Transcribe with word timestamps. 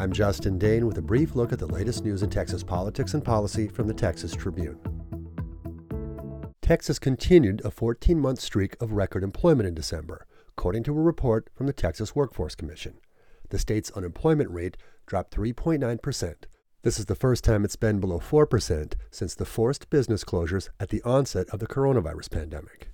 I'm 0.00 0.12
Justin 0.12 0.60
Dehn 0.60 0.84
with 0.84 0.96
a 0.98 1.02
brief 1.02 1.34
look 1.34 1.52
at 1.52 1.58
the 1.58 1.66
latest 1.66 2.04
news 2.04 2.22
in 2.22 2.30
Texas 2.30 2.62
politics 2.62 3.14
and 3.14 3.24
policy 3.24 3.66
from 3.66 3.88
the 3.88 3.94
Texas 3.94 4.32
Tribune. 4.32 4.78
Texas 6.62 7.00
continued 7.00 7.60
a 7.64 7.72
14 7.72 8.16
month 8.20 8.38
streak 8.38 8.80
of 8.80 8.92
record 8.92 9.24
employment 9.24 9.66
in 9.66 9.74
December, 9.74 10.24
according 10.50 10.84
to 10.84 10.92
a 10.92 11.02
report 11.02 11.50
from 11.52 11.66
the 11.66 11.72
Texas 11.72 12.14
Workforce 12.14 12.54
Commission. 12.54 13.00
The 13.48 13.58
state's 13.58 13.90
unemployment 13.90 14.52
rate 14.52 14.76
dropped 15.04 15.34
3.9%. 15.34 16.34
This 16.82 17.00
is 17.00 17.06
the 17.06 17.16
first 17.16 17.42
time 17.42 17.64
it's 17.64 17.74
been 17.74 17.98
below 17.98 18.20
4% 18.20 18.94
since 19.10 19.34
the 19.34 19.44
forced 19.44 19.90
business 19.90 20.22
closures 20.22 20.68
at 20.78 20.90
the 20.90 21.02
onset 21.02 21.48
of 21.50 21.58
the 21.58 21.66
coronavirus 21.66 22.30
pandemic. 22.30 22.92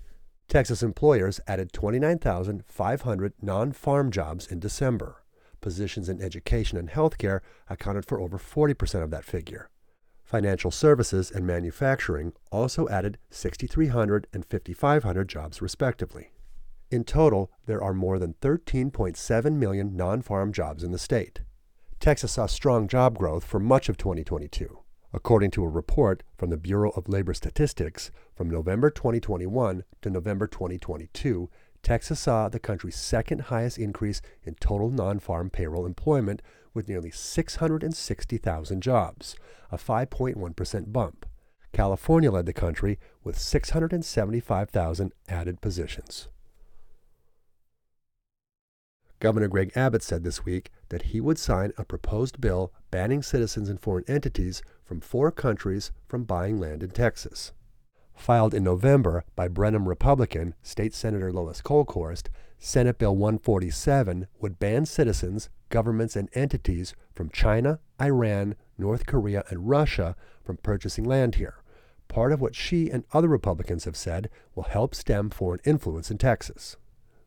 Texas 0.48 0.82
employers 0.82 1.38
added 1.46 1.70
29,500 1.74 3.34
non 3.42 3.72
farm 3.72 4.10
jobs 4.10 4.46
in 4.46 4.58
December 4.58 5.23
positions 5.64 6.10
in 6.10 6.20
education 6.20 6.76
and 6.76 6.90
healthcare 6.90 7.40
accounted 7.70 8.04
for 8.04 8.20
over 8.20 8.36
40% 8.38 9.02
of 9.02 9.10
that 9.10 9.24
figure. 9.24 9.70
Financial 10.22 10.70
services 10.70 11.30
and 11.30 11.46
manufacturing 11.46 12.34
also 12.52 12.86
added 12.88 13.16
6,300 13.30 14.26
and 14.34 14.44
5,500 14.44 15.26
jobs 15.26 15.62
respectively. 15.62 16.32
In 16.90 17.02
total, 17.02 17.50
there 17.64 17.82
are 17.82 17.94
more 17.94 18.18
than 18.18 18.34
13.7 18.34 19.52
million 19.54 19.96
non 19.96 20.20
farm 20.20 20.52
jobs 20.52 20.84
in 20.84 20.92
the 20.92 20.98
state. 20.98 21.40
Texas 21.98 22.32
saw 22.32 22.44
strong 22.44 22.86
job 22.86 23.16
growth 23.16 23.44
for 23.44 23.58
much 23.58 23.88
of 23.88 23.96
2022. 23.96 24.80
According 25.14 25.52
to 25.52 25.64
a 25.64 25.68
report 25.68 26.22
from 26.36 26.50
the 26.50 26.58
Bureau 26.58 26.90
of 26.90 27.08
Labor 27.08 27.32
Statistics, 27.32 28.10
from 28.34 28.50
November 28.50 28.90
2021 28.90 29.84
to 30.02 30.10
November 30.10 30.46
2022, 30.46 31.48
Texas 31.84 32.18
saw 32.18 32.48
the 32.48 32.58
country's 32.58 32.96
second 32.96 33.42
highest 33.42 33.76
increase 33.76 34.22
in 34.42 34.54
total 34.54 34.90
non 34.90 35.18
farm 35.18 35.50
payroll 35.50 35.84
employment 35.84 36.40
with 36.72 36.88
nearly 36.88 37.10
660,000 37.10 38.80
jobs, 38.80 39.36
a 39.70 39.76
5.1% 39.76 40.92
bump. 40.94 41.26
California 41.74 42.32
led 42.32 42.46
the 42.46 42.54
country 42.54 42.98
with 43.22 43.38
675,000 43.38 45.12
added 45.28 45.60
positions. 45.60 46.28
Governor 49.20 49.48
Greg 49.48 49.70
Abbott 49.76 50.02
said 50.02 50.24
this 50.24 50.44
week 50.44 50.70
that 50.88 51.02
he 51.02 51.20
would 51.20 51.38
sign 51.38 51.74
a 51.76 51.84
proposed 51.84 52.40
bill 52.40 52.72
banning 52.90 53.22
citizens 53.22 53.68
and 53.68 53.78
foreign 53.78 54.04
entities 54.08 54.62
from 54.84 55.00
four 55.00 55.30
countries 55.30 55.92
from 56.08 56.24
buying 56.24 56.58
land 56.58 56.82
in 56.82 56.90
Texas 56.90 57.52
filed 58.14 58.54
in 58.54 58.64
November 58.64 59.24
by 59.36 59.48
Brenham 59.48 59.88
Republican 59.88 60.54
State 60.62 60.94
Senator 60.94 61.32
Lois 61.32 61.60
Kolkhorst, 61.60 62.28
Senate 62.58 62.98
Bill 62.98 63.14
147 63.14 64.26
would 64.40 64.58
ban 64.58 64.86
citizens, 64.86 65.50
governments, 65.68 66.16
and 66.16 66.28
entities 66.32 66.94
from 67.14 67.28
China, 67.28 67.80
Iran, 68.00 68.54
North 68.78 69.06
Korea, 69.06 69.44
and 69.48 69.68
Russia 69.68 70.16
from 70.42 70.56
purchasing 70.58 71.04
land 71.04 71.34
here, 71.34 71.56
part 72.08 72.32
of 72.32 72.40
what 72.40 72.54
she 72.54 72.90
and 72.90 73.04
other 73.12 73.28
Republicans 73.28 73.84
have 73.84 73.96
said 73.96 74.30
will 74.54 74.64
help 74.64 74.94
stem 74.94 75.30
foreign 75.30 75.60
influence 75.64 76.10
in 76.10 76.18
Texas. 76.18 76.76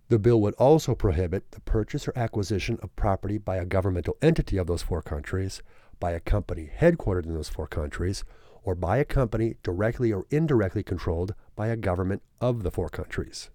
The 0.10 0.20
bill 0.20 0.42
would 0.42 0.54
also 0.56 0.96
prohibit 0.96 1.52
the 1.52 1.62
purchase 1.62 2.08
or 2.08 2.14
acquisition 2.16 2.80
of 2.82 2.96
property 2.96 3.38
by 3.38 3.58
a 3.58 3.66
governmental 3.66 4.18
entity 4.22 4.58
of 4.58 4.68
those 4.68 4.82
four 4.82 5.02
countries, 5.02 5.62
by 6.00 6.12
a 6.12 6.20
company 6.20 6.70
headquartered 6.80 7.26
in 7.26 7.34
those 7.34 7.50
four 7.50 7.68
countries, 7.68 8.24
or 8.68 8.76
by 8.76 8.98
a 8.98 9.06
company 9.06 9.56
directly 9.64 10.12
or 10.12 10.26
indirectly 10.30 10.84
controlled 10.84 11.34
by 11.56 11.68
a 11.68 11.78
government 11.78 12.22
of 12.42 12.64
the 12.64 12.70
four 12.70 12.90
countries. 12.90 13.50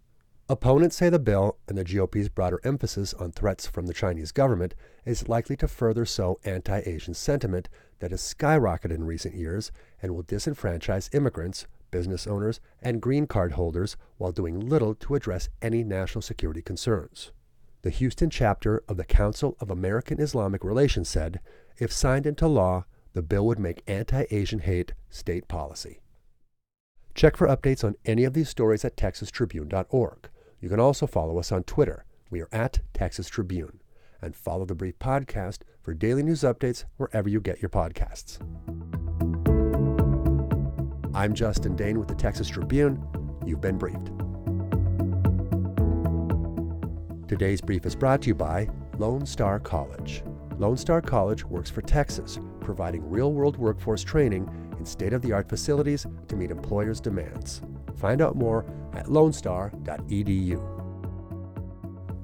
Opponents 0.49 0.97
say 0.97 1.11
the 1.11 1.19
bill 1.19 1.59
and 1.69 1.77
the 1.77 1.85
GOP's 1.85 2.31
broader 2.31 2.59
emphasis 2.65 3.13
on 3.13 3.31
threats 3.31 3.67
from 3.67 3.85
the 3.85 3.93
Chinese 3.93 4.33
government 4.33 4.75
is 5.05 5.29
likely 5.29 5.55
to 5.57 5.69
further 5.69 6.07
sow 6.07 6.41
anti 6.47 6.81
Asian 6.87 7.13
sentiment 7.13 7.69
that 7.99 8.11
has 8.11 8.23
skyrocketed 8.23 8.91
in 8.91 9.05
recent 9.05 9.35
years 9.35 9.71
and 10.01 10.15
will 10.15 10.23
disenfranchise 10.25 11.15
immigrants, 11.15 11.67
business 11.91 12.27
owners, 12.27 12.59
and 12.81 13.03
green 13.03 13.27
card 13.27 13.53
holders 13.53 13.99
while 14.17 14.33
doing 14.33 14.59
little 14.59 14.95
to 14.95 15.15
address 15.15 15.51
any 15.61 15.85
national 15.85 16.23
security 16.23 16.63
concerns. 16.63 17.33
The 17.83 17.91
Houston 17.91 18.31
chapter 18.31 18.83
of 18.89 18.97
the 18.97 19.05
Council 19.05 19.59
of 19.61 19.71
American 19.71 20.19
Islamic 20.23 20.65
Relations 20.65 21.11
said 21.11 21.39
if 21.79 21.93
signed 21.93 22.25
into 22.25 22.49
law, 22.49 22.87
the 23.13 23.23
bill 23.23 23.47
would 23.47 23.59
make 23.59 23.83
anti 23.87 24.25
Asian 24.31 24.61
hate 24.61 24.95
state 25.11 25.49
policy. 25.49 26.01
Check 27.15 27.37
for 27.37 27.47
updates 27.47 27.85
on 27.85 27.97
any 28.05 28.25
of 28.25 28.33
these 28.33 28.49
stories 28.49 28.85
at 28.85 28.97
texastribune.org. 28.97 30.29
You 30.61 30.69
can 30.69 30.81
also 30.81 31.07
follow 31.07 31.39
us 31.39 31.53
on 31.53 31.65
Twitter. 31.65 32.05
We 32.31 32.41
are 32.41 32.49
at 32.53 32.81
Texas 32.95 33.29
Tribune. 33.29 33.81
And 34.23 34.37
follow 34.37 34.65
the 34.65 34.75
Brief 34.75 34.99
Podcast 34.99 35.59
for 35.83 35.93
daily 35.93 36.23
news 36.23 36.43
updates 36.43 36.85
wherever 36.97 37.29
you 37.29 37.41
get 37.41 37.61
your 37.61 37.69
podcasts. 37.69 38.39
I'm 41.15 41.35
Justin 41.35 41.77
Dehn 41.77 41.97
with 41.97 42.09
the 42.09 42.15
Texas 42.15 42.49
Tribune. 42.49 43.05
You've 43.45 43.61
been 43.61 43.79
briefed. 43.79 44.13
Today's 47.29 47.61
brief 47.61 47.85
is 47.85 47.97
brought 47.97 48.23
to 48.23 48.29
you 48.29 48.35
by 48.35 48.69
Lone 48.99 49.27
Star 49.27 49.59
College. 49.59 50.23
Lone 50.59 50.77
Star 50.77 51.03
College 51.03 51.45
works 51.45 51.71
for 51.71 51.83
Texas, 51.83 52.39
providing 52.63 53.09
real 53.09 53.33
world 53.33 53.57
workforce 53.57 54.03
training 54.03 54.49
in 54.79 54.85
state 54.85 55.13
of 55.13 55.23
the 55.23 55.33
art 55.33 55.49
facilities 55.49 56.07
to 56.29 56.37
meet 56.37 56.51
employers' 56.51 57.01
demands. 57.01 57.63
Find 57.97 58.21
out 58.21 58.37
more 58.37 58.67
at 58.95 59.07
lonestar.edu. 59.07 60.83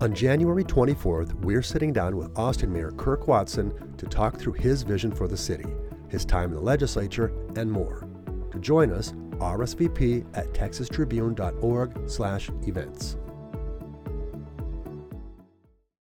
On 0.00 0.15
January 0.15 0.62
24th, 0.62 1.34
we're 1.44 1.62
sitting 1.62 1.93
down 1.93 2.16
with 2.16 2.38
Austin 2.38 2.72
Mayor 2.72 2.93
Kirk 2.93 3.27
Watson 3.27 3.97
to 3.97 4.06
talk 4.06 4.38
through 4.38 4.53
his 4.53 4.82
vision 4.82 5.10
for 5.10 5.27
the 5.27 5.37
city, 5.37 5.66
his 6.09 6.25
time 6.25 6.50
in 6.50 6.54
the 6.54 6.60
legislature, 6.60 7.32
and 7.56 7.69
more. 7.71 8.09
To 8.53 8.60
join 8.60 8.93
us, 8.93 9.12
RSVP 9.41 10.25
at 10.34 10.53
texastribune.org/events. 10.53 13.16